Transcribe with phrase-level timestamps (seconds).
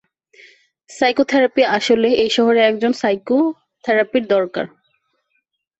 [0.89, 4.65] Psychotherapy আসলে, এই শহরে একজন সাইকোথেরাপির দরকার।